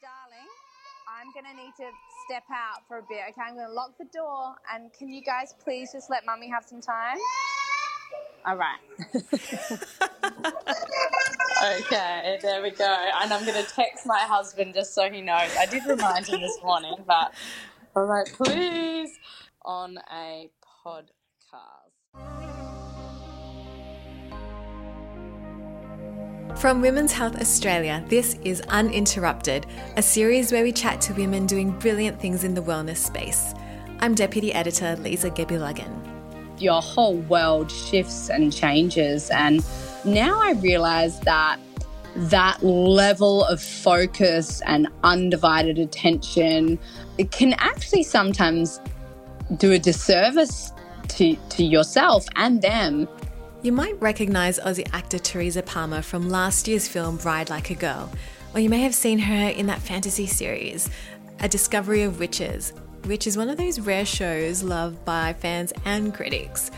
[0.00, 0.48] darling,
[1.06, 1.90] I'm going to need to
[2.24, 3.20] step out for a bit.
[3.30, 4.54] Okay, I'm going to lock the door.
[4.72, 7.18] And can you guys please just let mummy have some time?
[8.46, 8.78] All right.
[11.82, 13.08] okay, there we go.
[13.20, 15.54] And I'm going to text my husband just so he knows.
[15.58, 17.34] I did remind him this morning, but
[17.94, 19.18] all right, please,
[19.62, 20.48] on a
[20.86, 21.19] podcast.
[26.56, 29.66] From Women's Health Australia, this is Uninterrupted,
[29.96, 33.54] a series where we chat to women doing brilliant things in the wellness space.
[34.00, 35.90] I'm Deputy Editor Lisa Gebbulagan.
[36.58, 39.64] Your whole world shifts and changes, and
[40.04, 41.58] now I realize that
[42.14, 46.78] that level of focus and undivided attention
[47.30, 48.80] can actually sometimes
[49.56, 50.72] do a disservice
[51.08, 53.08] to, to yourself and them
[53.62, 58.10] you might recognise Aussie actor Teresa Palmer from last year's film Ride Like a Girl,
[58.54, 60.88] or you may have seen her in that fantasy series,
[61.40, 62.72] A Discovery of Witches,
[63.04, 66.70] which is one of those rare shows loved by fans and critics.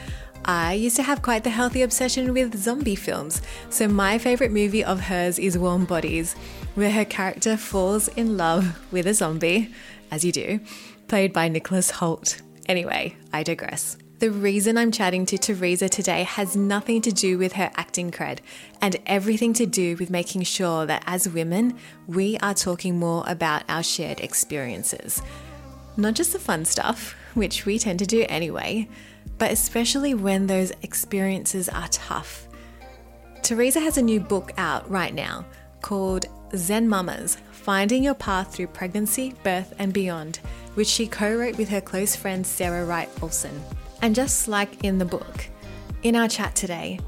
[0.45, 4.85] I used to have quite the healthy obsession with zombie films, so my favourite movie
[4.85, 6.35] of hers is Warm Bodies,
[6.75, 9.73] where her character falls in love with a zombie,
[10.11, 10.59] as you do,
[11.07, 12.43] played by Nicholas Hoult.
[12.67, 13.99] Anyway, I digress.
[14.23, 18.39] The reason I'm chatting to Teresa today has nothing to do with her acting cred
[18.81, 23.65] and everything to do with making sure that as women, we are talking more about
[23.69, 25.21] our shared experiences.
[25.97, 28.89] Not just the fun stuff, which we tend to do anyway,
[29.39, 32.47] but especially when those experiences are tough.
[33.43, 35.45] Teresa has a new book out right now
[35.81, 40.39] called Zen Mamas Finding Your Path Through Pregnancy, Birth, and Beyond,
[40.75, 43.61] which she co wrote with her close friend Sarah Wright Olsen.
[44.03, 45.47] And just like in the book,
[46.03, 46.99] in our chat today,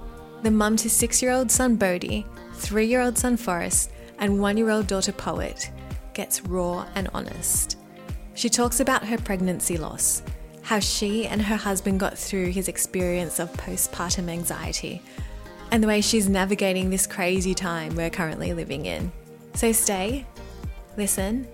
[0.42, 4.56] the mum to six year old son Bodhi, three year old son Forrest, and one
[4.56, 5.70] year old daughter Poet
[6.14, 7.76] gets raw and honest.
[8.34, 10.22] She talks about her pregnancy loss,
[10.62, 15.02] how she and her husband got through his experience of postpartum anxiety,
[15.72, 19.10] and the way she's navigating this crazy time we're currently living in.
[19.54, 20.26] So stay,
[20.96, 21.48] listen,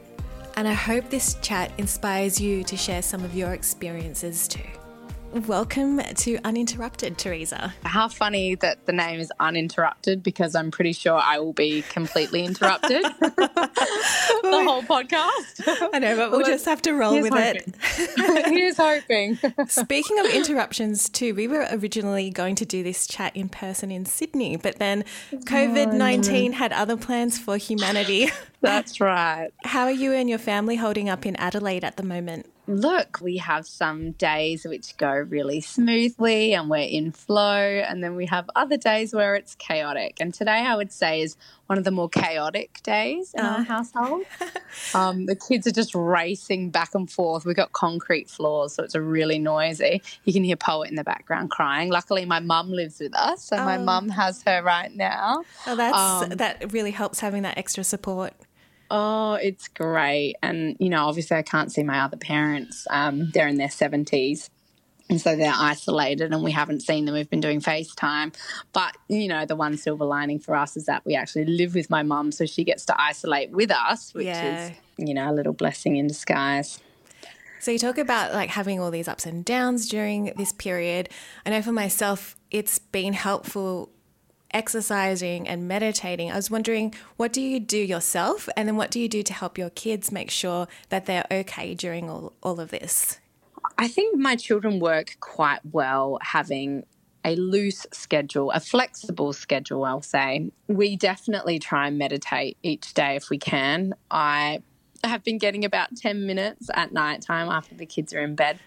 [0.57, 4.80] and I hope this chat inspires you to share some of your experiences too.
[5.33, 7.73] Welcome to Uninterrupted, Teresa.
[7.85, 12.45] How funny that the name is Uninterrupted because I'm pretty sure I will be completely
[12.45, 15.89] interrupted the whole podcast.
[15.93, 17.75] I know, but we'll just have to roll with hoping.
[17.97, 18.47] it.
[18.47, 19.39] Here's hoping.
[19.69, 24.07] Speaking of interruptions, too, we were originally going to do this chat in person in
[24.07, 26.55] Sydney, but then COVID 19 mm.
[26.57, 28.31] had other plans for humanity.
[28.63, 29.51] That's right.
[29.63, 32.47] How are you and your family holding up in Adelaide at the moment?
[32.67, 38.17] Look, we have some days which go really smoothly and we're in flow, and then
[38.17, 40.19] we have other days where it's chaotic.
[40.21, 43.49] And today, I would say, is one of the more chaotic days in uh.
[43.49, 43.65] our uh-huh.
[43.65, 44.25] household.
[44.95, 47.45] um, the kids are just racing back and forth.
[47.45, 50.03] We've got concrete floors, so it's really noisy.
[50.25, 51.91] You can hear Poet in the background crying.
[51.91, 53.65] Luckily, my mum lives with us, so oh.
[53.65, 55.45] my mum has her right now.
[55.67, 58.35] Oh, that's um, that really helps having that extra support.
[58.91, 60.35] Oh, it's great.
[60.43, 62.87] And, you know, obviously I can't see my other parents.
[62.91, 64.51] Um, they're in their 70s.
[65.09, 67.15] And so they're isolated and we haven't seen them.
[67.15, 68.35] We've been doing FaceTime.
[68.73, 71.91] But, you know, the one silver lining for us is that we actually live with
[71.91, 72.31] my mum.
[72.31, 74.69] So she gets to isolate with us, which yeah.
[74.69, 76.81] is, you know, a little blessing in disguise.
[77.61, 81.11] So you talk about like having all these ups and downs during this period.
[81.45, 83.91] I know for myself, it's been helpful
[84.53, 89.01] exercising and meditating, I was wondering what do you do yourself and then what do
[89.01, 92.71] you do to help your kids make sure that they're okay during all, all of
[92.71, 93.19] this?
[93.79, 96.85] I think my children work quite well having
[97.25, 100.51] a loose schedule, a flexible schedule, I'll say.
[100.69, 103.95] We definitely try and meditate each day if we can.
[104.11, 104.63] I
[105.05, 108.61] have been getting about 10 minutes at night time after the kids are in bed.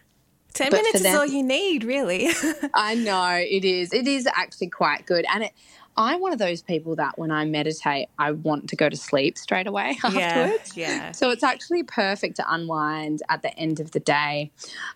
[0.53, 2.30] 10 but minutes them, is all you need, really.
[2.74, 3.94] I know it is.
[3.94, 5.25] It is actually quite good.
[5.34, 5.52] And it,
[5.97, 9.38] I'm one of those people that when I meditate, I want to go to sleep
[9.38, 10.76] straight away afterwards.
[10.76, 11.11] Yeah, yeah.
[11.11, 14.52] So it's actually perfect to unwind at the end of the day.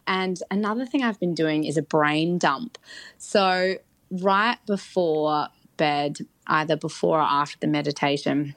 [0.06, 2.78] And another thing I've been doing is a brain dump.
[3.18, 3.76] So
[4.10, 8.56] right before bed, either before or after the meditation,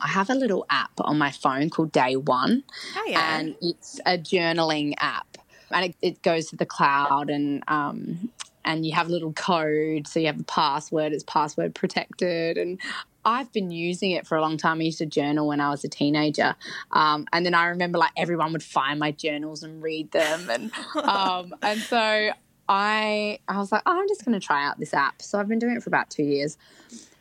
[0.00, 2.64] I have a little app on my phone called Day One.
[2.96, 3.38] Oh, yeah.
[3.38, 5.38] And it's a journaling app.
[5.70, 8.30] And it, it goes to the cloud and um,
[8.64, 10.06] and you have a little code.
[10.06, 12.58] So you have a password, it's password protected.
[12.58, 12.78] And
[13.24, 14.80] I've been using it for a long time.
[14.80, 16.54] I used to journal when I was a teenager.
[16.92, 20.50] Um, and then I remember like everyone would find my journals and read them.
[20.50, 20.70] And,
[21.02, 22.30] um, and so
[22.68, 25.22] I, I was like, oh, I'm just going to try out this app.
[25.22, 26.58] So I've been doing it for about two years.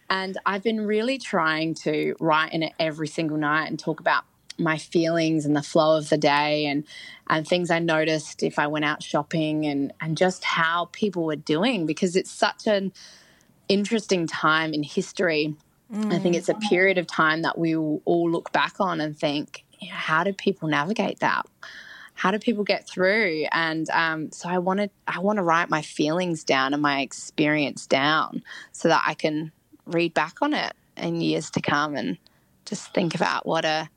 [0.09, 4.23] And I've been really trying to write in it every single night and talk about
[4.57, 6.83] my feelings and the flow of the day and
[7.29, 11.35] and things I noticed if I went out shopping and and just how people were
[11.35, 12.91] doing because it's such an
[13.67, 15.55] interesting time in history.
[15.93, 16.13] Mm.
[16.13, 19.17] I think it's a period of time that we will all look back on and
[19.17, 21.45] think, you know, how did people navigate that?
[22.13, 23.45] How do people get through?
[23.51, 27.85] And um, so I wanted, I want to write my feelings down and my experience
[27.85, 29.51] down so that I can
[29.85, 32.17] read back on it in years to come and
[32.65, 33.89] just think about what a,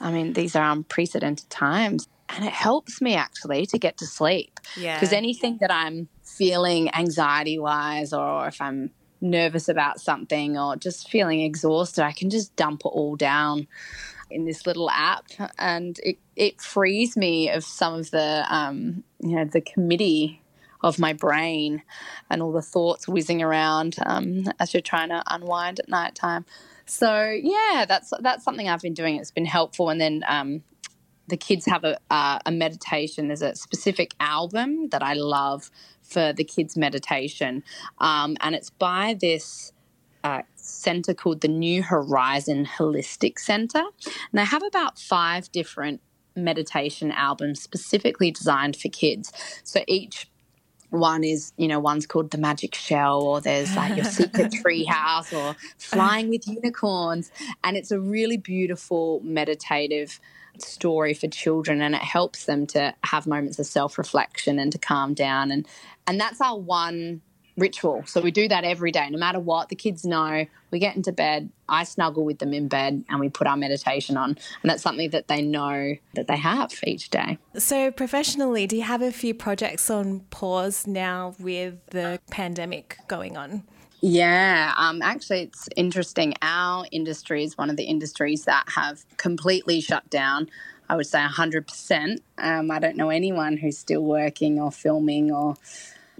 [0.00, 2.08] I mean, these are unprecedented times.
[2.28, 4.60] And it helps me actually to get to sleep.
[4.76, 4.96] Yeah.
[4.96, 11.10] Because anything that I'm feeling anxiety wise, or if I'm nervous about something or just
[11.10, 13.66] feeling exhausted, I can just dump it all down
[14.30, 15.26] in this little app
[15.58, 20.40] and it, it frees me of some of the um, you know the committee
[20.82, 21.82] of my brain
[22.30, 26.44] and all the thoughts whizzing around um, as you're trying to unwind at night time
[26.90, 30.62] so yeah that's that's something i've been doing it's been helpful and then um,
[31.28, 35.70] the kids have a, uh, a meditation there's a specific album that i love
[36.02, 37.62] for the kids meditation
[37.98, 39.72] um, and it's by this
[40.22, 43.78] uh, center called the New Horizon Holistic Center.
[43.78, 46.00] And they have about five different
[46.36, 49.32] meditation albums specifically designed for kids.
[49.64, 50.29] So each
[50.90, 54.84] one is, you know, one's called The Magic Shell, or there's like Your Secret Tree
[54.84, 57.30] House, or Flying with Unicorns.
[57.64, 60.20] And it's a really beautiful meditative
[60.58, 65.14] story for children and it helps them to have moments of self-reflection and to calm
[65.14, 65.66] down and
[66.06, 67.22] and that's our one
[67.60, 68.04] ritual.
[68.06, 69.68] So we do that every day, no matter what.
[69.68, 73.28] The kids know we get into bed, I snuggle with them in bed, and we
[73.28, 74.30] put our meditation on.
[74.30, 77.38] And that's something that they know that they have each day.
[77.56, 83.36] So, professionally, do you have a few projects on pause now with the pandemic going
[83.36, 83.64] on?
[84.02, 86.34] Yeah, um, actually, it's interesting.
[86.40, 90.48] Our industry is one of the industries that have completely shut down.
[90.88, 92.18] I would say 100%.
[92.38, 95.56] Um, I don't know anyone who's still working or filming or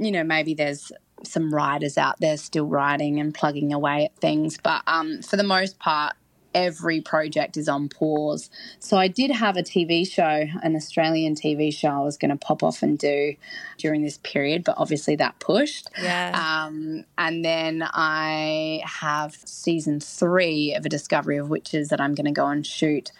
[0.00, 0.90] you know, maybe there's
[1.24, 4.58] some writers out there still writing and plugging away at things.
[4.62, 6.14] But um, for the most part,
[6.54, 8.50] every project is on pause.
[8.78, 12.36] So I did have a TV show, an Australian TV show I was going to
[12.36, 13.34] pop off and do
[13.78, 15.88] during this period, but obviously that pushed.
[16.00, 16.32] Yeah.
[16.34, 22.26] Um, and then I have season three of A Discovery of Witches that I'm going
[22.26, 23.12] to go and shoot.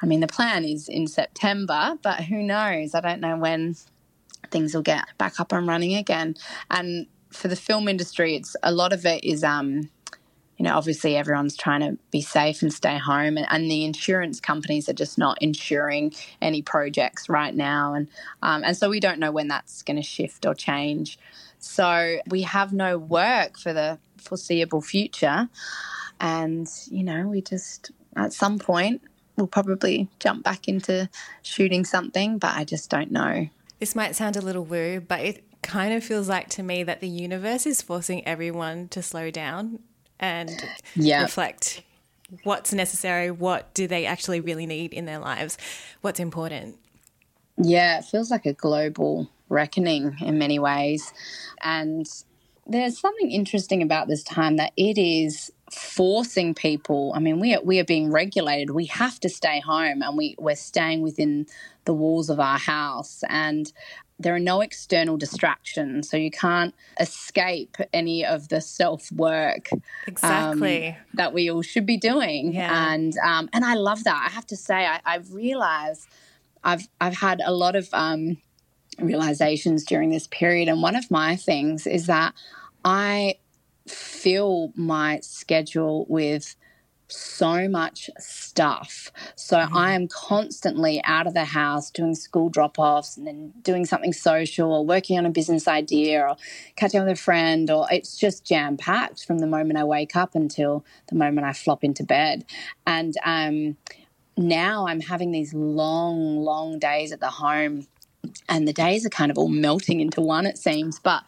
[0.00, 2.94] I mean, the plan is in September, but who knows?
[2.94, 3.76] I don't know when
[4.50, 6.36] things will get back up and running again.
[6.70, 9.90] And for the film industry, it's a lot of it is, um,
[10.56, 14.40] you know, obviously everyone's trying to be safe and stay home, and, and the insurance
[14.40, 18.08] companies are just not insuring any projects right now, and
[18.42, 21.18] um, and so we don't know when that's going to shift or change.
[21.58, 25.48] So we have no work for the foreseeable future,
[26.20, 29.02] and you know, we just at some point
[29.36, 31.08] we'll probably jump back into
[31.42, 33.48] shooting something, but I just don't know.
[33.80, 37.00] This might sound a little woo, but it kind of feels like to me that
[37.00, 39.80] the universe is forcing everyone to slow down
[40.20, 40.50] and
[40.94, 41.22] yep.
[41.22, 41.82] reflect
[42.42, 45.58] what's necessary, what do they actually really need in their lives,
[46.00, 46.76] what's important.
[47.56, 51.12] Yeah, it feels like a global reckoning in many ways.
[51.62, 52.06] And
[52.66, 57.12] there's something interesting about this time that it is forcing people.
[57.14, 58.70] I mean, we are, we are being regulated.
[58.70, 61.46] We have to stay home and we, we're staying within
[61.84, 63.22] the walls of our house.
[63.28, 63.72] And
[64.18, 66.08] there are no external distractions.
[66.08, 69.68] So you can't escape any of the self work
[70.06, 72.54] exactly um, that we all should be doing.
[72.54, 72.92] Yeah.
[72.92, 74.26] And, um, and I love that.
[74.28, 76.06] I have to say, I, I've realized
[76.62, 78.38] I've, I've had a lot of um,
[78.98, 80.68] realizations during this period.
[80.68, 82.34] And one of my things is that
[82.84, 83.38] I
[83.88, 86.56] fill my schedule with
[87.08, 89.12] so much stuff.
[89.36, 89.76] So mm-hmm.
[89.76, 94.12] I am constantly out of the house doing school drop offs and then doing something
[94.12, 96.36] social or working on a business idea or
[96.76, 100.16] catching up with a friend, or it's just jam packed from the moment I wake
[100.16, 102.44] up until the moment I flop into bed.
[102.86, 103.76] And um,
[104.36, 107.86] now I'm having these long, long days at the home,
[108.48, 110.98] and the days are kind of all melting into one, it seems.
[110.98, 111.22] But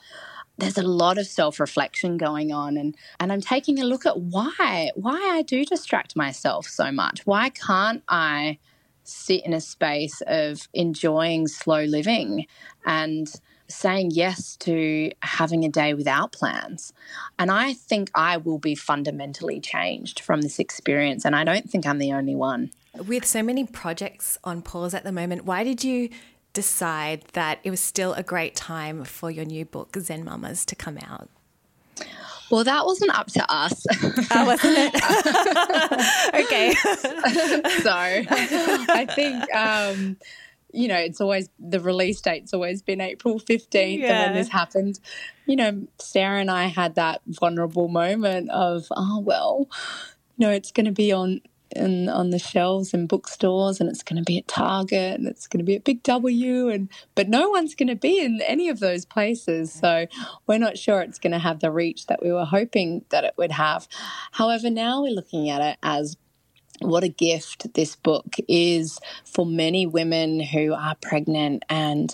[0.59, 4.91] there's a lot of self-reflection going on and and I'm taking a look at why
[4.95, 7.27] why I do distract myself so much.
[7.27, 8.59] Why can't I
[9.05, 12.47] sit in a space of enjoying slow living
[12.85, 13.33] and
[13.69, 16.93] saying yes to having a day without plans.
[17.39, 21.87] And I think I will be fundamentally changed from this experience and I don't think
[21.87, 22.71] I'm the only one.
[22.95, 26.11] With so many projects on pause at the moment, why did you
[26.57, 30.75] decide that it was still a great time for your new book, Zen Mamas, to
[30.75, 31.29] come out?
[32.51, 33.87] Well, that wasn't up to us.
[34.31, 34.95] Oh, wasn't it?
[36.45, 36.73] okay.
[37.83, 40.17] so I think, um,
[40.73, 43.99] you know, it's always the release date's always been April 15th.
[43.99, 44.07] Yeah.
[44.07, 44.99] And when this happened,
[45.45, 49.69] you know, Sarah and I had that vulnerable moment of, oh, well,
[50.39, 54.03] you know, it's going to be on in, on the shelves in bookstores and it's
[54.03, 57.29] going to be at Target and it's going to be at Big W and but
[57.29, 59.73] no one's going to be in any of those places.
[59.73, 60.07] So
[60.47, 63.35] we're not sure it's going to have the reach that we were hoping that it
[63.37, 63.89] would have.
[64.33, 66.17] However now we're looking at it as
[66.81, 72.13] what a gift this book is for many women who are pregnant and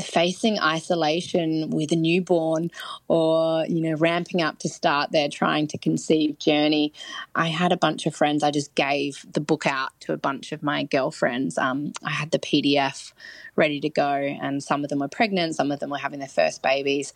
[0.00, 2.70] facing isolation with a newborn
[3.08, 6.92] or you know ramping up to start their trying to conceive journey.
[7.34, 8.42] I had a bunch of friends.
[8.42, 11.58] I just gave the book out to a bunch of my girlfriends.
[11.58, 13.12] Um, i had the pdf
[13.56, 16.28] ready to go and some of them were pregnant some of them were having their
[16.28, 17.12] first babies.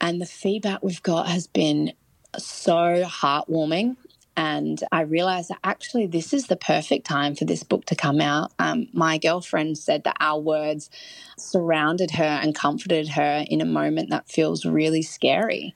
[0.00, 1.92] And the feedback we've got has been
[2.38, 3.96] so heartwarming
[4.36, 8.20] and I realized that actually this is the perfect time for this book to come
[8.20, 8.52] out.
[8.58, 10.90] Um, my girlfriend said that our words
[11.36, 15.74] surrounded her and comforted her in a moment that feels really scary.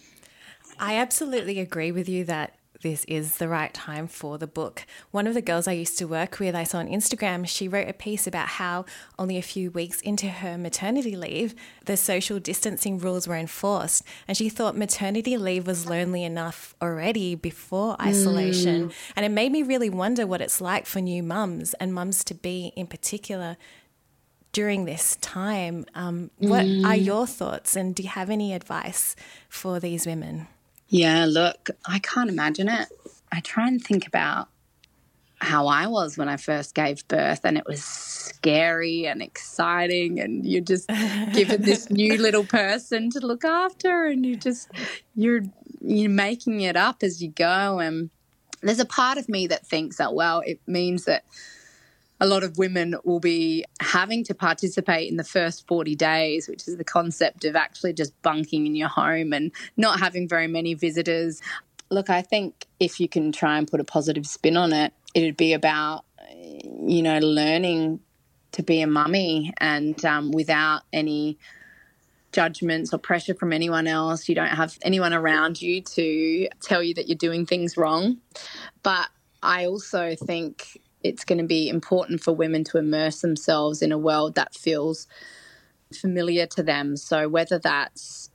[0.78, 4.84] I absolutely agree with you that this is the right time for the book.
[5.10, 7.88] One of the girls I used to work with, I saw on Instagram, she wrote
[7.88, 8.84] a piece about how
[9.18, 11.54] only a few weeks into her maternity leave,
[11.86, 14.02] the social distancing rules were enforced.
[14.28, 18.90] And she thought maternity leave was lonely enough already before isolation.
[18.90, 18.94] Mm.
[19.16, 22.34] And it made me really wonder what it's like for new mums and mums to
[22.34, 23.56] be in particular
[24.52, 25.86] during this time.
[25.94, 26.84] Um, what mm.
[26.84, 27.76] are your thoughts?
[27.76, 29.16] And do you have any advice
[29.48, 30.48] for these women?
[30.88, 32.88] Yeah, look, I can't imagine it.
[33.32, 34.48] I try and think about
[35.38, 40.46] how I was when I first gave birth, and it was scary and exciting, and
[40.46, 40.88] you're just
[41.32, 44.70] given this new little person to look after, and you just
[45.14, 45.42] you're
[45.80, 47.78] you're making it up as you go.
[47.78, 48.10] And
[48.62, 51.24] there's a part of me that thinks that well, it means that
[52.24, 56.66] a lot of women will be having to participate in the first 40 days, which
[56.66, 60.72] is the concept of actually just bunking in your home and not having very many
[60.72, 61.42] visitors.
[61.90, 65.36] Look, I think if you can try and put a positive spin on it, it'd
[65.36, 68.00] be about, you know, learning
[68.52, 71.36] to be a mummy and um, without any
[72.32, 74.30] judgments or pressure from anyone else.
[74.30, 78.16] You don't have anyone around you to tell you that you're doing things wrong.
[78.82, 79.10] But
[79.42, 83.98] I also think it's going to be important for women to immerse themselves in a
[83.98, 85.06] world that feels
[85.94, 86.96] familiar to them.
[86.96, 88.30] So whether that's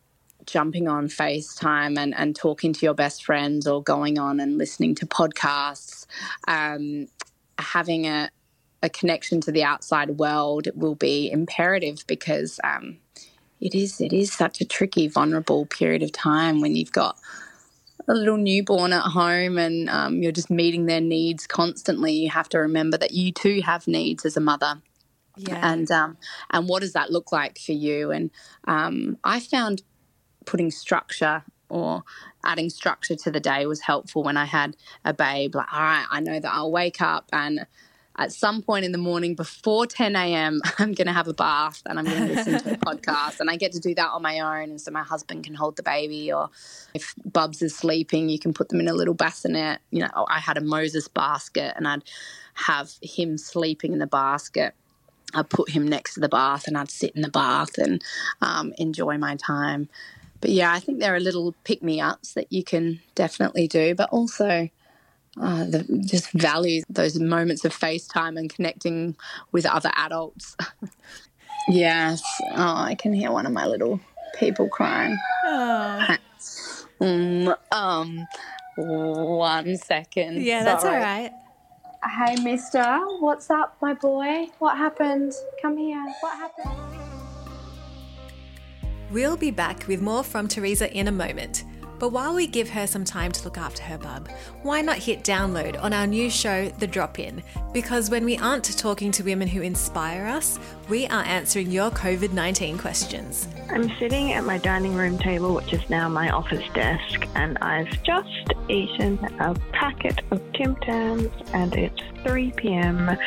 [0.46, 4.96] jumping on FaceTime and, and talking to your best friends or going on and listening
[4.96, 6.06] to podcasts,
[6.48, 7.08] um,
[7.58, 8.30] having a,
[8.82, 12.98] a connection to the outside world will be imperative because um,
[13.60, 17.18] it is it is such a tricky, vulnerable period of time when you've got
[18.10, 22.50] a little newborn at home and um, you're just meeting their needs constantly, you have
[22.50, 24.82] to remember that you too have needs as a mother.
[25.38, 25.60] Yeah.
[25.62, 26.18] And um,
[26.50, 28.12] and what does that look like for you?
[28.12, 28.32] And
[28.68, 29.84] um, I found
[30.46, 32.04] putting structure or
[32.44, 34.76] adding structure to the day was helpful when I had
[35.06, 35.56] a babe.
[35.56, 37.68] Like, all right, I know that I'll wake up and
[38.20, 41.82] at some point in the morning before 10 a.m., I'm going to have a bath
[41.86, 43.40] and I'm going to listen to a podcast.
[43.40, 44.72] And I get to do that on my own.
[44.72, 46.32] And so my husband can hold the baby.
[46.32, 46.50] Or
[46.94, 49.80] if Bubs is sleeping, you can put them in a little bassinet.
[49.90, 52.04] You know, I had a Moses basket and I'd
[52.56, 54.76] have him sleeping in the basket.
[55.34, 58.04] I'd put him next to the bath and I'd sit in the bath and
[58.42, 59.88] um, enjoy my time.
[60.42, 63.96] But yeah, I think there are little pick me ups that you can definitely do,
[63.96, 64.70] but also
[65.40, 69.16] uh, the, just value those moments of FaceTime and connecting
[69.52, 70.58] with other adults.
[71.70, 72.22] yes.
[72.52, 74.00] Oh, I can hear one of my little
[74.38, 75.18] people crying.
[75.46, 76.18] Oh.
[77.02, 78.28] Um, um,
[78.76, 80.42] one second.
[80.42, 80.96] Yeah, that's Sorry.
[80.96, 81.32] all right.
[82.04, 83.00] Hey, mister.
[83.20, 84.48] What's up, my boy?
[84.60, 85.34] What happened?
[85.62, 86.04] Come here.
[86.22, 87.00] What happened?
[89.12, 91.64] We'll be back with more from Teresa in a moment.
[92.00, 94.30] But while we give her some time to look after her bub,
[94.64, 97.44] why not hit download on our new show, The Drop In?
[97.74, 102.32] Because when we aren't talking to women who inspire us, we are answering your COVID
[102.32, 103.50] 19 questions.
[103.70, 108.02] I'm sitting at my dining room table, which is now my office desk, and I've
[108.04, 113.18] just eaten a packet of Tim Tams, and it's 3 pm.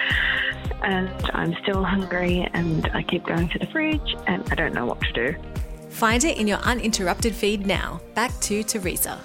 [0.83, 4.87] And I'm still hungry, and I keep going to the fridge, and I don't know
[4.87, 5.52] what to do.
[5.93, 8.01] Find it in your uninterrupted feed now.
[8.15, 9.21] Back to Teresa.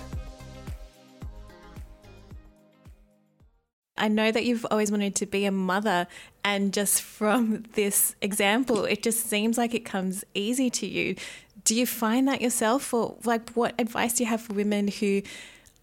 [3.98, 6.06] I know that you've always wanted to be a mother,
[6.44, 11.16] and just from this example, it just seems like it comes easy to you.
[11.64, 15.24] Do you find that yourself, or like what advice do you have for women who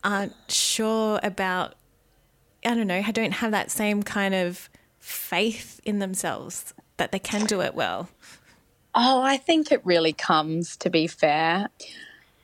[0.05, 1.75] aren't sure about,
[2.65, 7.47] I don't know, don't have that same kind of faith in themselves that they can
[7.47, 8.09] do it well?
[8.95, 11.69] Oh, I think it really comes, to be fair.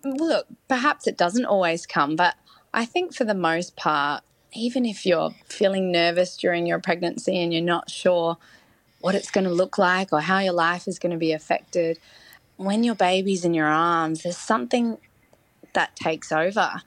[0.05, 2.35] Look, perhaps it doesn't always come, but
[2.75, 7.53] I think for the most part, even if you're feeling nervous during your pregnancy and
[7.53, 8.37] you're not sure
[9.01, 11.99] what it's going to look like or how your life is going to be affected,
[12.57, 14.99] when your baby's in your arms, there's something
[15.73, 16.83] that takes over.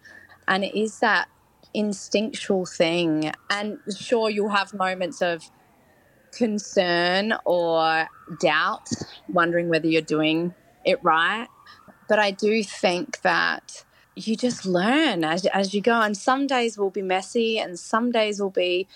[0.47, 1.29] And it is that
[1.73, 3.31] instinctual thing.
[3.49, 5.49] And sure, you'll have moments of
[6.35, 8.07] concern or
[8.39, 8.89] doubt,
[9.29, 10.53] wondering whether you're doing
[10.85, 11.47] it right.
[12.07, 13.85] But I do think that
[14.15, 15.99] you just learn as, as you go.
[16.01, 18.87] And some days will be messy and some days will be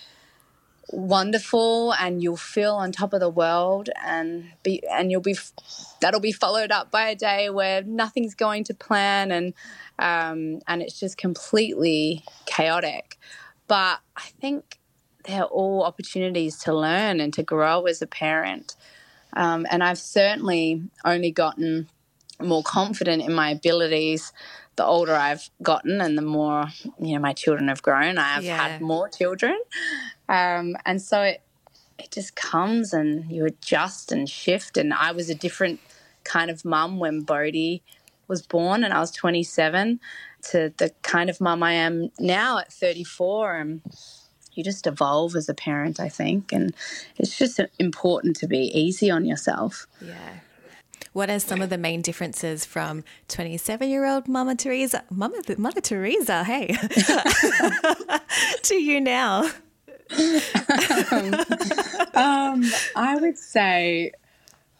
[0.90, 5.36] wonderful and you'll feel on top of the world and be and you'll be
[6.00, 9.54] that'll be followed up by a day where nothing's going to plan and
[10.00, 13.18] um, and it's just completely chaotic
[13.68, 14.80] but i think
[15.28, 18.76] they're all opportunities to learn and to grow as a parent
[19.34, 21.88] um, and i've certainly only gotten
[22.40, 24.32] more confident in my abilities
[24.78, 26.68] the older I've gotten and the more
[27.02, 28.18] you know my children have grown.
[28.18, 28.56] I've yeah.
[28.56, 29.60] had more children,
[30.30, 31.42] um, and so it
[32.00, 34.78] it just comes and you adjust and shift.
[34.78, 35.80] And I was a different
[36.24, 37.84] kind of mum when Bodhi
[38.28, 40.00] was born, and I was 27
[40.52, 43.56] to the kind of mum I am now at 34.
[43.56, 43.82] And
[44.58, 46.74] you just evolve as a parent, I think, and
[47.18, 49.88] it's just important to be easy on yourself.
[50.02, 50.40] Yeah.
[51.14, 55.82] What are some of the main differences from 27 year old Mama Teresa, Mama, Mother
[55.82, 56.68] Teresa, hey,
[58.64, 59.50] to you now?
[61.12, 61.34] um,
[62.14, 62.64] um,
[62.96, 64.12] I would say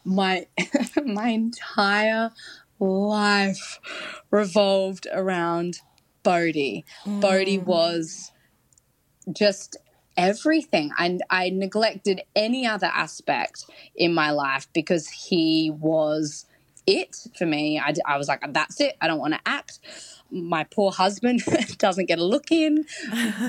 [0.04, 0.46] my
[1.04, 2.30] my entire
[2.78, 3.80] life
[4.30, 5.80] revolved around
[6.22, 6.84] Bodhi.
[7.04, 7.20] Mm.
[7.20, 8.32] Bodhi was
[9.32, 9.76] just
[10.16, 10.90] everything.
[10.98, 16.44] And I neglected any other aspect in my life because he was
[16.86, 17.78] it for me.
[17.78, 18.96] I, I was like, that's it.
[19.00, 19.78] I don't want to act.
[20.30, 21.42] My poor husband
[21.78, 22.86] doesn't get a look in.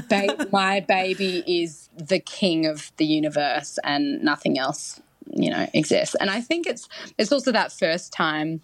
[0.10, 5.02] Ba- my baby is the king of the universe and nothing else,
[5.34, 6.16] you know, exists.
[6.20, 8.62] And I think it's it's also that first time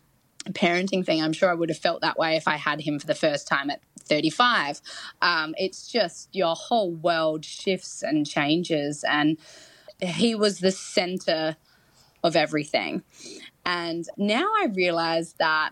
[0.51, 1.23] parenting thing.
[1.23, 3.47] I'm sure I would have felt that way if I had him for the first
[3.47, 4.81] time at 35.
[5.21, 9.03] Um, it's just your whole world shifts and changes.
[9.07, 9.37] And
[10.01, 11.57] he was the center
[12.23, 13.03] of everything.
[13.65, 15.71] And now I realize that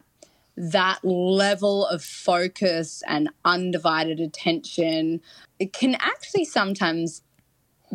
[0.55, 5.21] that level of focus and undivided attention
[5.71, 7.23] can actually sometimes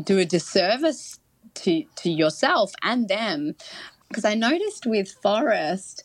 [0.03, 1.21] do a disservice
[1.55, 3.55] to to yourself and them
[4.09, 6.05] because I noticed with Forrest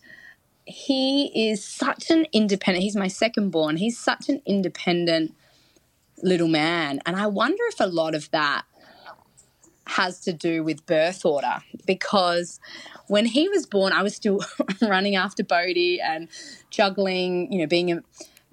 [0.65, 5.36] he is such an independent, he's my second born, he's such an independent
[6.21, 7.02] little man.
[7.06, 8.63] And I wonder if a lot of that
[9.86, 12.60] has to do with birth order because
[13.08, 14.39] when he was born, I was still
[14.82, 16.30] running after Bodhi and
[16.69, 18.02] juggling, you know, being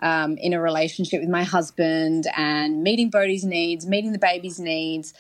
[0.03, 5.15] um, in a relationship with my husband and meeting Bodhi's needs, meeting the baby's needs.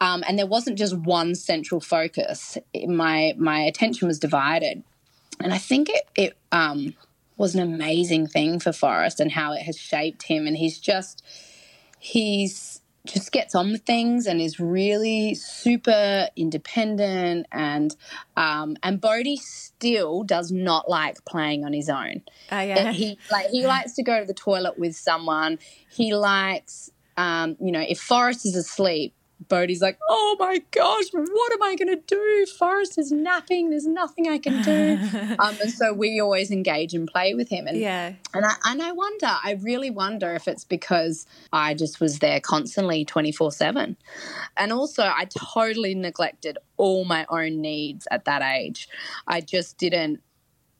[0.00, 2.58] Um, and there wasn't just one central focus.
[2.86, 4.82] My my attention was divided.
[5.40, 6.94] And I think it, it um,
[7.36, 10.46] was an amazing thing for Forrest and how it has shaped him.
[10.46, 11.22] And he's just,
[11.98, 17.96] he's just gets on with things and is really super independent and
[18.36, 22.22] um, and Bodhi still does not like playing on his own.
[22.50, 22.92] Oh yeah.
[22.92, 25.58] He like he likes to go to the toilet with someone.
[25.88, 29.14] He likes um, you know, if Forrest is asleep,
[29.48, 32.46] Bodhi's like, oh my gosh, what am I going to do?
[32.58, 33.70] Forrest is napping.
[33.70, 34.98] There's nothing I can do.
[35.38, 37.66] um, and so we always engage and play with him.
[37.66, 38.14] And, yeah.
[38.32, 42.40] and, I, and I wonder, I really wonder if it's because I just was there
[42.40, 43.96] constantly 24 7.
[44.56, 48.88] And also, I totally neglected all my own needs at that age.
[49.26, 50.22] I just didn't,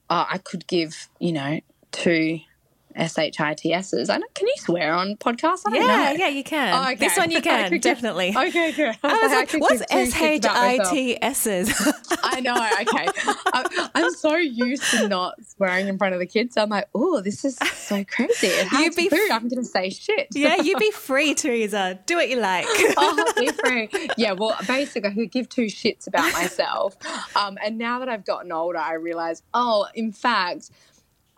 [0.09, 2.39] uh, I could give, you know, two
[2.97, 4.09] S-H-I-T-S's.
[4.09, 5.63] I can you swear on podcasts?
[5.71, 6.15] yeah, know.
[6.17, 6.73] yeah, you can.
[6.73, 6.95] Oh, okay.
[6.95, 8.35] This one you can, definitely.
[8.47, 8.97] Okay, good.
[9.03, 11.93] I was like, what's S-H-I-T-S's?
[12.23, 13.07] I know, okay.
[13.53, 16.55] I, am so used to not swearing in front of the kids.
[16.55, 18.47] I'm like, oh, this is so crazy.
[18.47, 19.29] It has you be food.
[19.31, 20.27] I'm going to say shit.
[20.33, 21.99] Yeah, you be free, Teresa.
[22.05, 22.65] Do what you like.
[22.69, 23.89] oh, be free.
[24.17, 26.95] Yeah, well, basically, I could give two shits about myself.
[27.35, 30.71] Um, and now that I've gotten older, I realize, oh, in fact,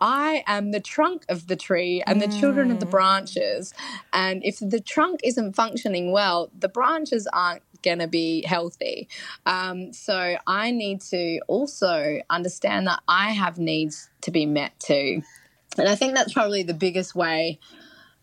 [0.00, 2.40] I am the trunk of the tree and the mm.
[2.40, 2.90] children of the mm.
[2.90, 3.74] branches.
[4.12, 9.08] And if the trunk isn't functioning well, the branches aren't going to be healthy.
[9.46, 15.22] Um, so I need to also understand that I have needs to be met too.
[15.78, 17.58] And I think that's probably the biggest way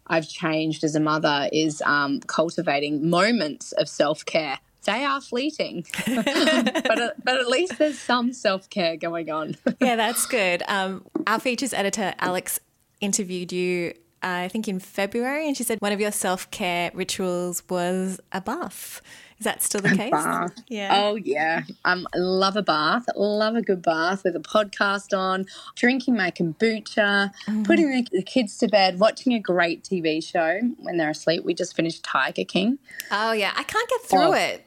[0.06, 4.60] I've changed as a mother is um, cultivating moments of self care.
[4.88, 9.58] They are fleeting, but, uh, but at least there's some self care going on.
[9.82, 10.64] yeah, that's good.
[10.68, 12.60] Um, our features editor, Alex,
[13.02, 17.64] interviewed you I think in February, and she said one of your self care rituals
[17.70, 19.02] was a bath.
[19.40, 20.10] Is that still the case?
[20.12, 20.54] Bath.
[20.68, 20.90] Yeah.
[20.96, 21.62] Oh yeah.
[21.86, 23.06] Um, I love a bath.
[23.16, 25.46] Love a good bath with a podcast on,
[25.76, 27.66] drinking my kombucha, mm.
[27.66, 31.44] putting the, the, kids to bed, watching a great TV show when they're asleep.
[31.44, 32.80] We just finished Tiger King.
[33.12, 34.34] Oh yeah, I can't get through oh.
[34.34, 34.67] it.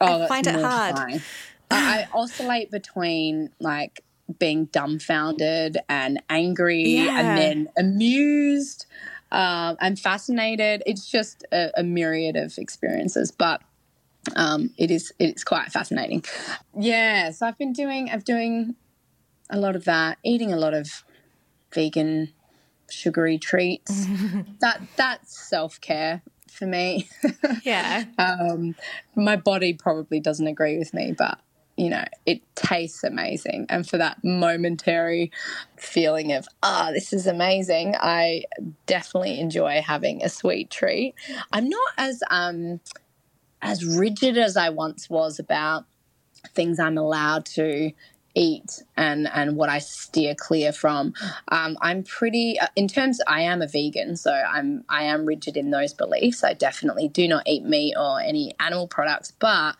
[0.00, 1.22] Oh, I find it hard.
[1.70, 4.04] I oscillate between like
[4.38, 7.20] being dumbfounded and angry yeah.
[7.20, 8.86] and then amused
[9.32, 10.82] um, and fascinated.
[10.86, 13.62] It's just a, a myriad of experiences, but
[14.34, 16.24] um, it is it's quite fascinating.
[16.78, 18.74] Yeah, so I've been doing I've doing
[19.50, 21.04] a lot of that, eating a lot of
[21.72, 22.32] vegan
[22.90, 24.06] sugary treats.
[24.60, 26.22] that that's self care
[26.56, 27.08] for me.
[27.62, 28.04] Yeah.
[28.18, 28.76] um,
[29.16, 31.40] my body probably doesn't agree with me, but
[31.76, 33.66] you know, it tastes amazing.
[33.68, 35.30] And for that momentary
[35.76, 38.44] feeling of, ah, oh, this is amazing, I
[38.86, 41.14] definitely enjoy having a sweet treat.
[41.52, 42.80] I'm not as um
[43.62, 45.84] as rigid as I once was about
[46.54, 47.90] things I'm allowed to
[48.36, 51.14] eat and and what I steer clear from.
[51.48, 53.20] Um, I'm pretty uh, in terms.
[53.26, 56.44] I am a vegan, so I'm I am rigid in those beliefs.
[56.44, 59.76] I definitely do not eat meat or any animal products, but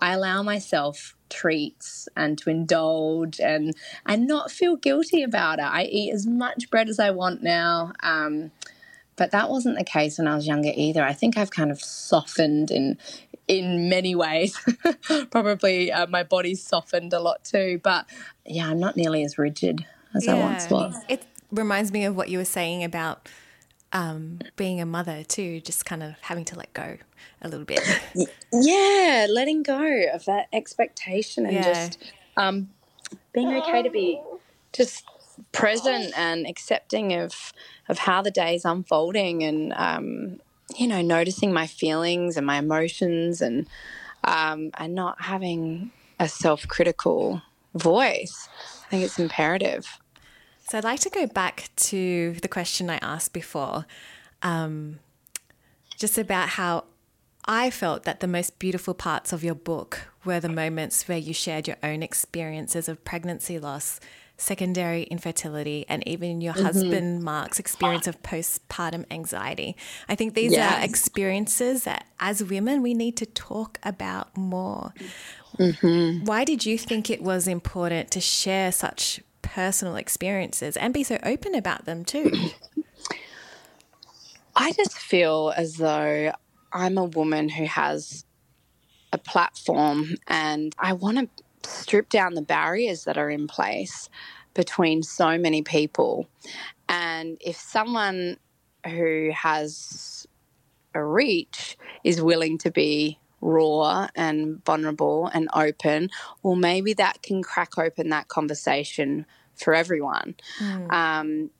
[0.00, 5.64] I allow myself treats and to indulge and and not feel guilty about it.
[5.64, 7.92] I eat as much bread as I want now.
[8.02, 8.50] Um,
[9.16, 11.02] but that wasn't the case when I was younger either.
[11.02, 12.96] I think I've kind of softened in
[13.50, 14.56] in many ways.
[15.30, 17.80] Probably uh, my body's softened a lot too.
[17.82, 18.06] But
[18.46, 19.84] yeah, I'm not nearly as rigid
[20.14, 20.36] as yeah.
[20.36, 20.96] I once was.
[21.08, 23.28] It reminds me of what you were saying about
[23.92, 26.96] um, being a mother too, just kind of having to let go
[27.42, 27.80] a little bit.
[28.52, 31.62] Yeah, letting go of that expectation and yeah.
[31.62, 31.98] just
[32.36, 32.70] um,
[33.32, 34.20] being okay to be
[34.72, 35.04] just
[35.50, 37.52] present and accepting of
[37.88, 40.40] of how the day is unfolding and um,
[40.78, 43.66] you know noticing my feelings and my emotions and
[44.24, 47.42] um, and not having a self critical
[47.74, 48.48] voice.
[48.86, 49.98] I think it's imperative.
[50.68, 53.86] So I'd like to go back to the question I asked before,
[54.42, 55.00] um,
[55.98, 56.84] just about how
[57.44, 61.34] I felt that the most beautiful parts of your book were the moments where you
[61.34, 63.98] shared your own experiences of pregnancy loss,
[64.40, 66.64] secondary infertility, and even your mm-hmm.
[66.64, 69.76] husband Mark's experience of postpartum anxiety.
[70.08, 70.72] I think these yes.
[70.72, 74.94] are experiences that as women we need to talk about more.
[75.58, 76.24] Mm-hmm.
[76.24, 81.18] Why did you think it was important to share such personal experiences and be so
[81.22, 82.32] open about them too?
[84.56, 86.32] I just feel as though
[86.72, 88.24] I'm a woman who has
[89.12, 91.28] a platform and I want to
[91.64, 94.08] strip down the barriers that are in place
[94.54, 96.28] between so many people.
[96.88, 98.38] And if someone
[98.86, 100.26] who has
[100.94, 106.10] a reach is willing to be raw and vulnerable and open,
[106.42, 110.34] well, maybe that can crack open that conversation for everyone.
[110.58, 110.92] Mm.
[110.92, 111.50] Um,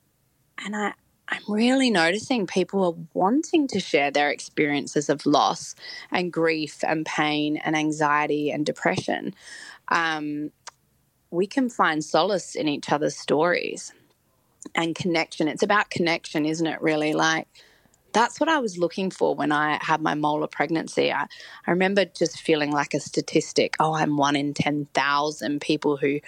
[0.64, 0.92] and I,
[1.28, 5.76] I'm really noticing people are wanting to share their experiences of loss
[6.10, 9.34] and grief and pain and anxiety and depression.
[9.90, 10.52] Um,
[11.30, 13.92] we can find solace in each other's stories
[14.74, 15.48] and connection.
[15.48, 16.82] It's about connection, isn't it?
[16.82, 17.48] Really, like
[18.12, 21.12] that's what I was looking for when I had my molar pregnancy.
[21.12, 21.24] I,
[21.66, 23.76] I remember just feeling like a statistic.
[23.80, 26.20] Oh, I'm one in 10,000 people who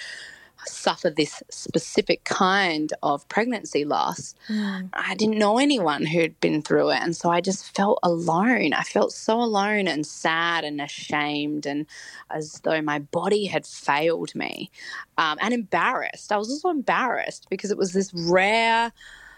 [0.67, 4.35] suffer this specific kind of pregnancy loss.
[4.49, 4.91] Mm.
[4.93, 7.01] I didn't know anyone who'd been through it.
[7.03, 8.73] And so I just felt alone.
[8.73, 11.87] I felt so alone and sad and ashamed and
[12.31, 14.71] as though my body had failed me
[15.19, 16.33] um, and embarrassed.
[16.33, 18.93] I was also embarrassed because it was this rare,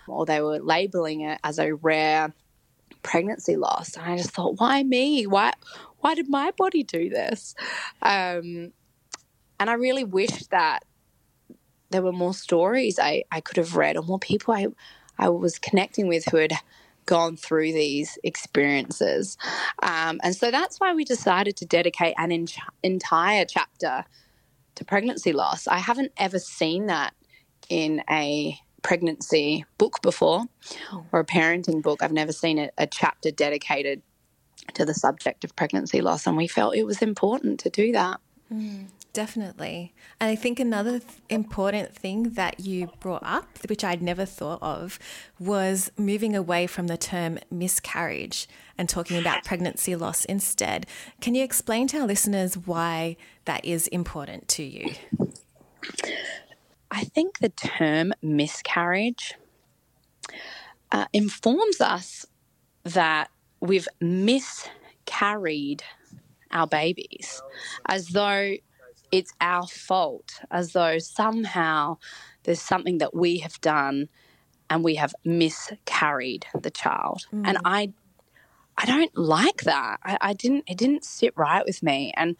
[0.06, 2.32] or they were labeling it as a rare
[3.02, 3.96] pregnancy loss.
[3.96, 5.26] And I just thought, why me?
[5.26, 5.52] Why,
[5.98, 7.54] why did my body do this?
[8.02, 8.72] Um,
[9.60, 10.84] and I really wish that
[11.94, 14.66] there were more stories I, I could have read or more people I,
[15.16, 16.52] I was connecting with who had
[17.06, 19.38] gone through these experiences.
[19.80, 22.48] Um, and so that's why we decided to dedicate an
[22.82, 24.04] entire chapter
[24.74, 25.68] to pregnancy loss.
[25.68, 27.14] I haven't ever seen that
[27.68, 30.46] in a pregnancy book before
[31.12, 32.02] or a parenting book.
[32.02, 34.02] I've never seen a, a chapter dedicated
[34.74, 38.18] to the subject of pregnancy loss, and we felt it was important to do that.
[38.52, 39.94] Mm, definitely.
[40.20, 44.58] And I think another th- important thing that you brought up, which I'd never thought
[44.60, 44.98] of,
[45.38, 48.46] was moving away from the term miscarriage
[48.76, 50.86] and talking about pregnancy loss instead.
[51.22, 54.92] Can you explain to our listeners why that is important to you?
[56.90, 59.34] I think the term miscarriage
[60.92, 62.26] uh, informs us
[62.82, 65.82] that we've miscarried
[66.50, 67.42] our babies
[67.86, 68.54] as though
[69.14, 71.98] it's our fault, as though somehow
[72.42, 74.08] there's something that we have done
[74.68, 77.26] and we have miscarried the child.
[77.32, 77.42] Mm.
[77.46, 77.92] And I
[78.76, 79.98] I don't like that.
[80.02, 82.12] I, I didn't it didn't sit right with me.
[82.16, 82.34] And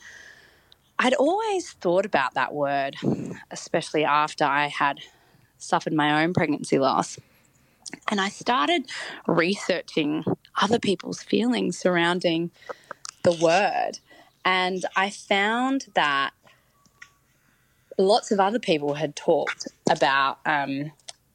[0.99, 2.97] I'd always thought about that word,
[3.53, 4.99] especially after I had
[5.59, 7.21] suffered my own pregnancy loss.
[8.11, 8.91] And I started
[9.29, 10.25] researching
[10.61, 12.51] other people's feelings surrounding
[13.23, 14.01] the word.
[14.45, 16.33] And I found that
[17.99, 20.93] lots of other people had talked about um,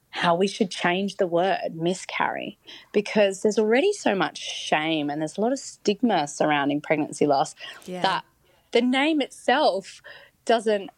[0.09, 2.57] how we should change the word miscarry
[2.91, 7.55] because there's already so much shame and there's a lot of stigma surrounding pregnancy loss
[7.85, 8.01] yeah.
[8.01, 8.25] that
[8.71, 10.01] the name itself
[10.45, 10.89] doesn't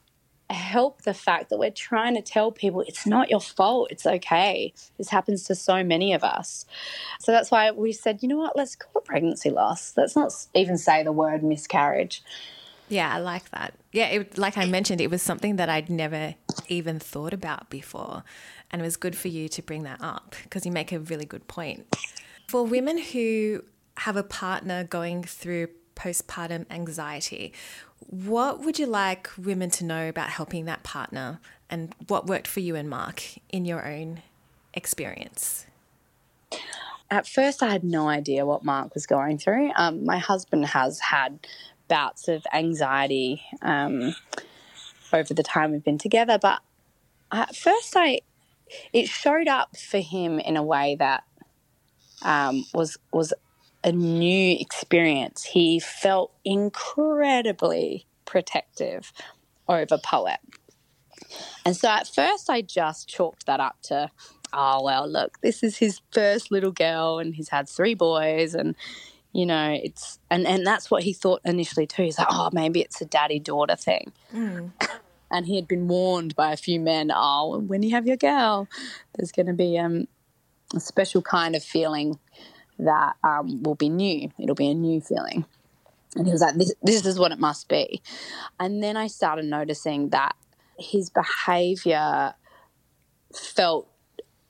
[0.49, 3.87] help the fact that we're trying to tell people it's not your fault.
[3.91, 4.73] It's okay.
[4.97, 6.65] This happens to so many of us.
[7.19, 9.93] So that's why we said, you know what, let's call it pregnancy loss.
[9.95, 12.23] Let's not even say the word miscarriage.
[12.91, 13.73] Yeah, I like that.
[13.93, 16.35] Yeah, it, like I mentioned, it was something that I'd never
[16.67, 18.23] even thought about before.
[18.69, 21.23] And it was good for you to bring that up because you make a really
[21.23, 21.87] good point.
[22.49, 23.63] For women who
[23.97, 27.53] have a partner going through postpartum anxiety,
[28.09, 32.59] what would you like women to know about helping that partner and what worked for
[32.59, 34.21] you and Mark in your own
[34.73, 35.65] experience?
[37.09, 39.71] At first, I had no idea what Mark was going through.
[39.75, 41.39] Um, my husband has had
[41.91, 44.15] bouts of anxiety um,
[45.11, 46.61] over the time we've been together, but
[47.31, 48.21] at first, I
[48.93, 51.23] it showed up for him in a way that
[52.21, 53.33] um, was was
[53.83, 55.43] a new experience.
[55.43, 59.11] He felt incredibly protective
[59.67, 60.39] over Poet.
[61.65, 64.09] And so at first I just chalked that up to,
[64.53, 68.75] oh, well, look, this is his first little girl and he's had three boys and,
[69.33, 72.03] you know, it's, and, and that's what he thought initially too.
[72.03, 74.11] He's like, oh, maybe it's a daddy daughter thing.
[74.33, 74.71] Mm.
[75.31, 78.67] And he had been warned by a few men, oh, when you have your girl,
[79.15, 80.07] there's going to be um,
[80.75, 82.19] a special kind of feeling
[82.77, 84.29] that um, will be new.
[84.37, 85.45] It'll be a new feeling.
[86.15, 88.01] And he was like, this, this is what it must be.
[88.59, 90.35] And then I started noticing that
[90.77, 92.33] his behavior
[93.33, 93.87] felt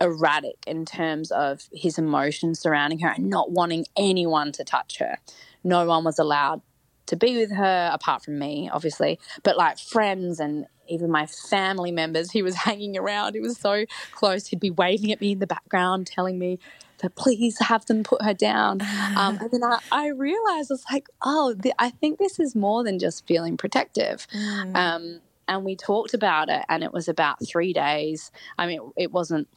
[0.01, 5.17] erratic in terms of his emotions surrounding her and not wanting anyone to touch her.
[5.63, 6.61] No one was allowed
[7.07, 11.91] to be with her apart from me, obviously, but like friends and even my family
[11.91, 13.33] members, he was hanging around.
[13.33, 14.47] He was so close.
[14.47, 16.59] He'd be waving at me in the background, telling me
[16.97, 18.81] to please have them put her down.
[19.17, 22.55] Um, and then I, I realized I was like, oh, the, I think this is
[22.55, 24.27] more than just feeling protective.
[24.33, 24.75] Mm.
[24.75, 28.31] Um, and we talked about it, and it was about three days.
[28.57, 29.49] I mean, it wasn't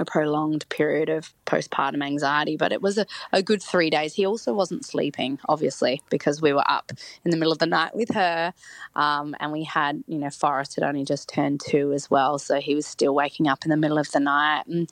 [0.00, 4.14] a prolonged period of postpartum anxiety, but it was a, a good three days.
[4.14, 6.92] He also wasn't sleeping, obviously, because we were up
[7.24, 8.52] in the middle of the night with her.
[8.94, 12.38] Um, and we had, you know, Forrest had only just turned two as well.
[12.38, 14.66] So he was still waking up in the middle of the night.
[14.66, 14.90] And,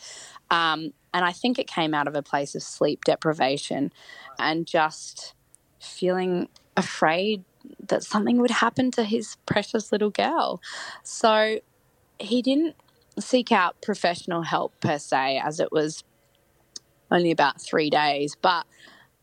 [0.51, 3.93] um, and I think it came out of a place of sleep deprivation
[4.39, 5.35] and just
[5.81, 7.45] feeling afraid
[7.89, 10.61] that something would happen to his precious little girl.
[11.03, 11.61] So
[12.19, 12.77] he didn't
[13.23, 16.05] seek out professional help per se, as it was
[17.11, 18.67] only about three days, but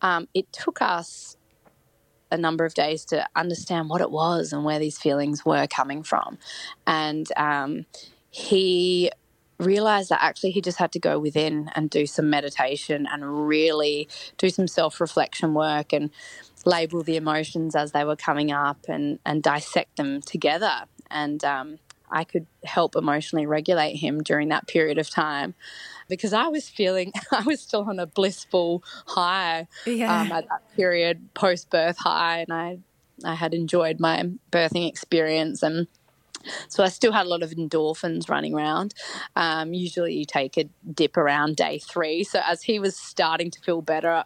[0.01, 1.37] um, it took us
[2.31, 6.03] a number of days to understand what it was and where these feelings were coming
[6.03, 6.37] from.
[6.85, 7.85] And um,
[8.29, 9.11] he
[9.57, 14.09] realized that actually he just had to go within and do some meditation and really
[14.37, 16.09] do some self reflection work and
[16.65, 20.73] label the emotions as they were coming up and, and dissect them together.
[21.09, 21.77] And um,
[22.15, 25.53] I could help emotionally regulate him during that period of time
[26.07, 30.21] because I was feeling, I was still on a blissful high yeah.
[30.21, 32.79] um, at that period, post birth high, and I,
[33.25, 35.87] I had enjoyed my birthing experience and
[36.69, 38.93] so I still had a lot of endorphins running around.
[39.35, 42.23] Um, usually you take a dip around day three.
[42.23, 44.23] So as he was starting to feel better,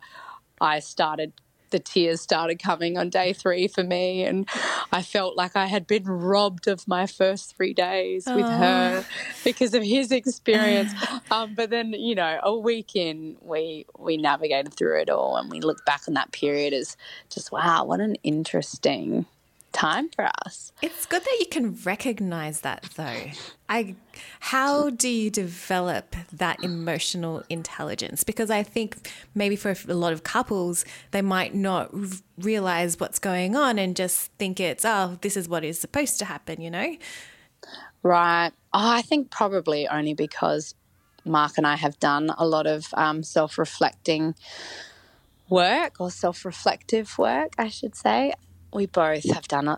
[0.60, 1.32] I started
[1.72, 4.24] the tears started coming on day three for me.
[4.24, 4.48] And
[4.92, 9.06] I felt like I had been robbed of my first three days with her
[9.44, 10.92] because of his experience.
[11.32, 15.50] um, but then, you know, a week in, we, we navigated through it all and
[15.52, 16.98] we look back on that period as
[17.30, 19.26] just, wow, what an interesting
[19.72, 20.72] time for us.
[20.82, 23.32] It's good that you can recognize that though.
[23.68, 23.96] I
[24.40, 28.24] how do you develop that emotional intelligence?
[28.24, 31.94] Because I think maybe for a lot of couples they might not
[32.38, 36.26] realize what's going on and just think it's oh this is what is supposed to
[36.26, 36.96] happen, you know?
[38.02, 38.52] Right.
[38.74, 40.76] Oh, I think probably only because
[41.26, 44.36] Mark and I have done a lot of um, self-reflecting
[45.50, 48.34] work or self-reflective work, I should say
[48.74, 49.78] we both have done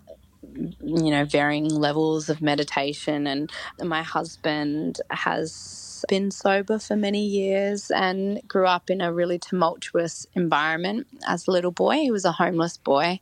[0.81, 3.51] you know varying levels of meditation and
[3.83, 10.25] my husband has been sober for many years and grew up in a really tumultuous
[10.33, 11.95] environment as a little boy.
[11.97, 13.19] He was a homeless boy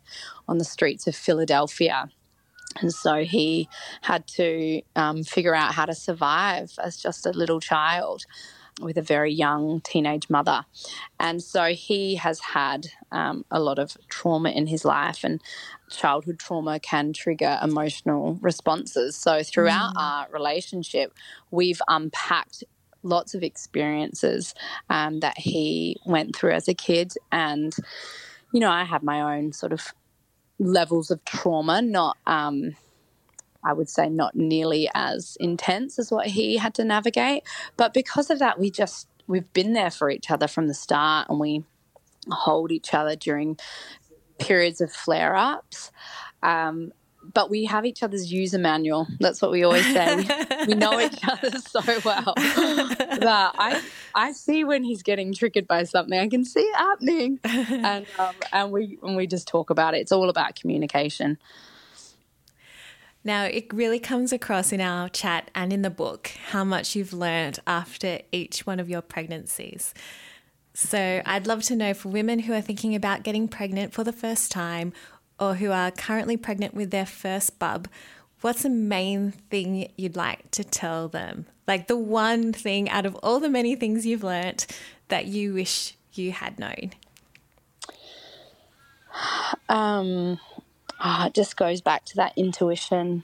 [0.47, 2.09] on the streets of philadelphia.
[2.81, 3.67] And so he
[4.01, 8.25] had to um, figure out how to survive as just a little child
[8.79, 10.65] with a very young teenage mother.
[11.19, 15.41] And so he has had um, a lot of trauma in his life, and
[15.89, 19.15] childhood trauma can trigger emotional responses.
[19.15, 20.01] So throughout mm.
[20.01, 21.13] our relationship,
[21.51, 22.63] we've unpacked
[23.03, 24.53] lots of experiences
[24.89, 27.13] um, that he went through as a kid.
[27.31, 27.75] And,
[28.51, 29.93] you know, I have my own sort of
[30.59, 32.17] levels of trauma, not.
[32.27, 32.75] Um,
[33.63, 37.43] I would say not nearly as intense as what he had to navigate.
[37.77, 41.29] But because of that, we just, we've been there for each other from the start
[41.29, 41.63] and we
[42.29, 43.57] hold each other during
[44.39, 45.91] periods of flare ups.
[46.41, 46.93] Um,
[47.33, 49.07] but we have each other's user manual.
[49.19, 50.15] That's what we always say.
[50.15, 50.25] we,
[50.67, 53.81] we know each other so well that I
[54.15, 56.17] I see when he's getting triggered by something.
[56.17, 59.99] I can see it happening, and um, and we and we just talk about it.
[59.99, 61.37] It's all about communication.
[63.23, 67.13] Now, it really comes across in our chat and in the book how much you've
[67.13, 69.93] learned after each one of your pregnancies.
[70.73, 74.13] So, I'd love to know for women who are thinking about getting pregnant for the
[74.13, 74.93] first time
[75.39, 77.87] or who are currently pregnant with their first bub,
[78.41, 81.45] what's the main thing you'd like to tell them?
[81.67, 84.67] Like the one thing out of all the many things you've learnt
[85.09, 86.91] that you wish you had known?
[89.67, 90.39] Um,
[90.99, 93.23] oh, it just goes back to that intuition,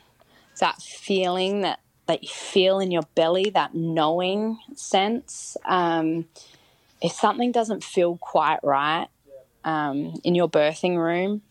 [0.59, 5.57] that feeling that, that you feel in your belly, that knowing sense.
[5.65, 6.27] Um,
[7.01, 9.07] if something doesn't feel quite right
[9.63, 11.41] um, in your birthing room,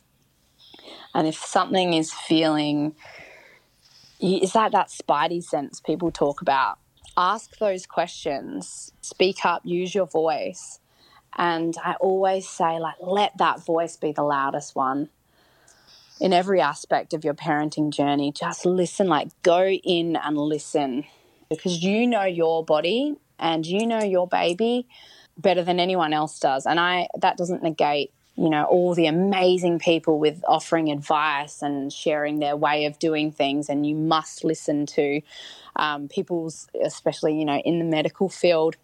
[1.14, 2.94] and if something is feeling,
[4.20, 6.78] is that that spidey sense people talk about?
[7.16, 10.80] Ask those questions, speak up, use your voice.
[11.36, 15.10] And I always say, like, let that voice be the loudest one
[16.20, 21.04] in every aspect of your parenting journey, just listen, like go in and listen
[21.48, 24.86] because you know your body and you know your baby
[25.36, 26.66] better than anyone else does.
[26.66, 31.92] And I that doesn't negate, you know, all the amazing people with offering advice and
[31.92, 33.68] sharing their way of doing things.
[33.68, 35.20] And you must listen to
[35.76, 38.76] um, people's, especially, you know, in the medical field,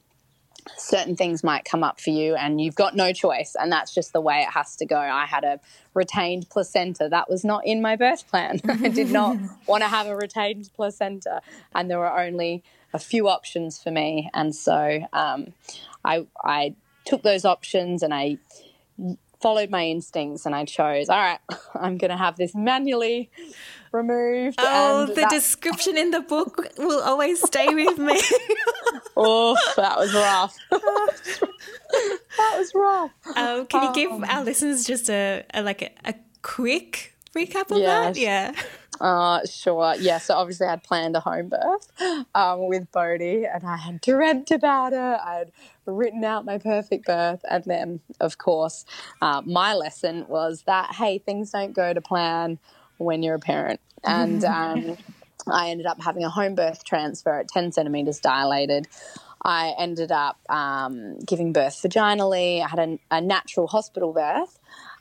[0.77, 4.13] certain things might come up for you and you've got no choice and that's just
[4.13, 4.99] the way it has to go.
[4.99, 5.61] I had a
[5.95, 7.09] retained placenta.
[7.09, 8.61] That was not in my birth plan.
[8.69, 11.43] I did not want to have a retained placenta
[11.75, 14.31] and there were only a few options for me.
[14.35, 15.55] And so um,
[16.05, 18.39] I, I took those options and i
[19.41, 21.41] followed my instincts and i chose all right
[21.75, 23.31] i'm going to have this manually
[23.93, 24.57] removed.
[24.61, 28.21] Oh, the that- description in the book will always stay with me.
[29.17, 30.57] oh, that was rough.
[30.71, 33.11] that was rough.
[33.37, 37.71] Um, can you give um, our listeners just a, a like a, a, quick recap
[37.71, 38.15] of yes.
[38.15, 38.17] that?
[38.17, 38.55] Yeah.
[39.01, 39.95] Uh, sure.
[39.99, 40.19] Yeah.
[40.19, 41.91] So obviously, I'd planned a home birth
[42.35, 44.99] um, with Bodhi, and I had dreamt about it.
[44.99, 45.53] I had
[45.87, 48.85] written out my perfect birth, and then, of course,
[49.23, 52.59] uh, my lesson was that hey, things don't go to plan
[52.99, 53.81] when you're a parent.
[54.05, 54.99] And um,
[55.49, 58.89] I ended up having a home birth transfer at 10 centimeters dilated.
[59.43, 62.63] I ended up um, giving birth vaginally.
[62.65, 64.60] I had a, a natural hospital birth,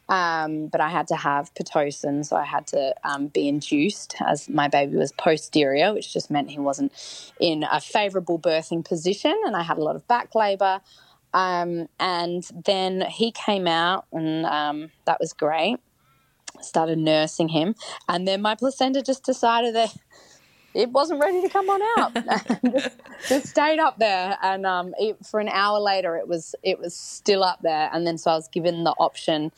[0.10, 4.50] um, but I had to have Pitocin, so I had to um, be induced as
[4.50, 6.91] my baby was posterior, which just meant he wasn't
[7.39, 10.81] in a favourable birthing position, and I had a lot of back labour.
[11.31, 15.77] Um, and then he came out, and um, that was great
[16.62, 17.73] started nursing him,
[18.10, 19.96] and then my placenta just decided that
[20.73, 22.13] it wasn't ready to come on out.
[22.71, 26.79] just, just, stayed up there, and um, it, for an hour later, it was it
[26.79, 27.90] was still up there.
[27.94, 29.52] And then so I was given the option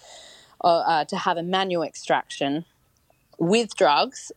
[0.70, 2.66] uh, to have a manual extraction
[3.38, 4.32] with drugs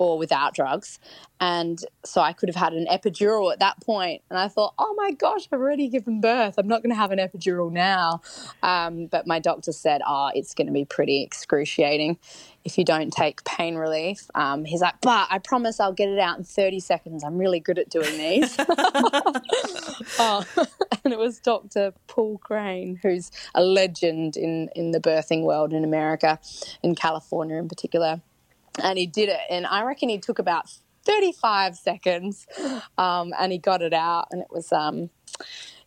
[0.00, 0.98] or without drugs.
[1.40, 4.22] And so I could have had an epidural at that point.
[4.30, 6.54] And I thought, oh my gosh, I've already given birth.
[6.56, 8.22] I'm not going to have an epidural now.
[8.62, 12.18] Um, but my doctor said, oh, it's going to be pretty excruciating
[12.64, 14.26] if you don't take pain relief.
[14.34, 17.22] Um, he's like, but I promise I'll get it out in 30 seconds.
[17.22, 18.56] I'm really good at doing these.
[20.18, 20.44] oh,
[21.04, 21.92] and it was Dr.
[22.06, 26.38] Paul Crane, who's a legend in, in the birthing world in America,
[26.82, 28.22] in California in particular
[28.82, 29.40] and he did it.
[29.48, 30.70] And I reckon he took about
[31.04, 32.46] 35 seconds
[32.98, 34.28] um, and he got it out.
[34.30, 35.10] And it was, um,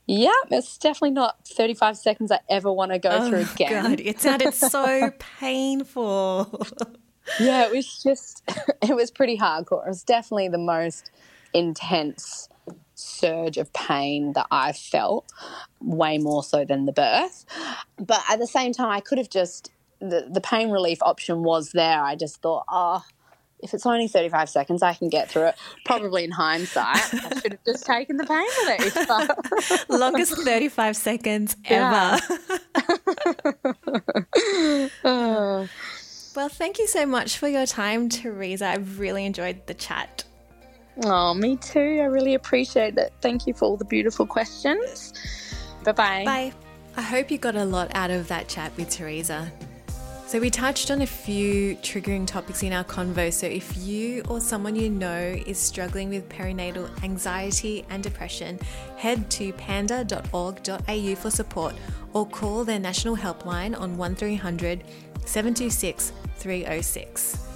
[0.06, 3.84] yeah, it's definitely not 35 seconds I ever want to go oh, through again.
[3.84, 6.68] God, it sounded so painful.
[7.39, 8.44] yeah, it was just,
[8.82, 9.86] it was pretty hardcore.
[9.86, 11.12] It was definitely the most
[11.54, 12.50] intense
[12.96, 15.32] surge of pain that I felt,
[15.82, 17.46] way more so than the birth.
[17.98, 19.72] But at the same time, I could have just
[20.12, 22.01] the, the pain relief option was there.
[22.01, 23.04] I just thought, oh,
[23.64, 25.56] if it's only 35 seconds, I can get through it.
[25.86, 29.89] Probably in hindsight, I should have just taken the pain relief.
[29.89, 32.20] Longest 35 seconds ever.
[36.36, 38.68] well, thank you so much for your time, Teresa.
[38.68, 40.26] I've really enjoyed the chat.
[41.06, 41.99] Oh, me too.
[42.01, 43.14] I really appreciate it.
[43.22, 45.14] Thank you for all the beautiful questions.
[45.86, 46.26] Bye-bye.
[46.26, 46.54] Bye.
[46.95, 49.51] I hope you got a lot out of that chat with Teresa.
[50.34, 53.32] So, we touched on a few triggering topics in our convo.
[53.32, 58.58] So, if you or someone you know is struggling with perinatal anxiety and depression,
[58.98, 61.76] head to panda.org.au for support
[62.14, 64.84] or call their national helpline on 1300
[65.24, 67.48] 726 306.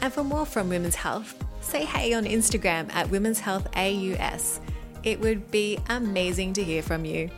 [0.00, 4.60] And for more from Women's Health, say hey on Instagram at Women's Health AUS.
[5.02, 7.30] It would be amazing to hear from you.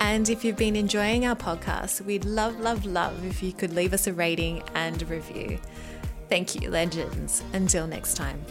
[0.00, 3.92] And if you've been enjoying our podcast, we'd love, love, love if you could leave
[3.92, 5.58] us a rating and review.
[6.30, 7.42] Thank you, legends.
[7.52, 8.44] Until next time.